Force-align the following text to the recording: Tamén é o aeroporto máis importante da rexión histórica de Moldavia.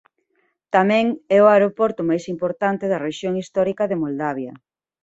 Tamén 0.75 1.05
é 1.37 1.37
o 1.45 1.49
aeroporto 1.53 2.01
máis 2.09 2.23
importante 2.33 2.85
da 2.91 3.01
rexión 3.07 3.33
histórica 3.41 3.83
de 3.87 3.99
Moldavia. 4.03 4.53